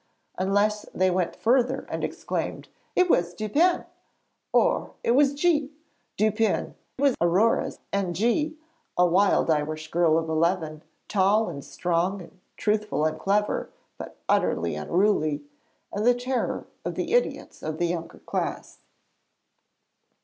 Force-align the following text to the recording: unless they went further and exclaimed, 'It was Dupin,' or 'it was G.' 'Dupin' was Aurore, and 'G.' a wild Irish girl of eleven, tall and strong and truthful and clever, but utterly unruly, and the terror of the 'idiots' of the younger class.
unless 0.39 0.87
they 0.95 1.11
went 1.11 1.35
further 1.35 1.85
and 1.87 2.03
exclaimed, 2.03 2.69
'It 2.95 3.07
was 3.07 3.35
Dupin,' 3.35 3.85
or 4.51 4.95
'it 5.03 5.11
was 5.11 5.35
G.' 5.35 5.69
'Dupin' 6.17 6.73
was 6.97 7.13
Aurore, 7.21 7.73
and 7.93 8.15
'G.' 8.15 8.57
a 8.97 9.05
wild 9.05 9.51
Irish 9.51 9.91
girl 9.91 10.17
of 10.17 10.27
eleven, 10.27 10.81
tall 11.07 11.49
and 11.49 11.63
strong 11.63 12.19
and 12.19 12.39
truthful 12.57 13.05
and 13.05 13.19
clever, 13.19 13.69
but 13.99 14.17
utterly 14.27 14.73
unruly, 14.73 15.43
and 15.93 16.03
the 16.03 16.15
terror 16.15 16.65
of 16.83 16.95
the 16.95 17.13
'idiots' 17.13 17.61
of 17.61 17.77
the 17.77 17.85
younger 17.85 18.17
class. 18.25 18.79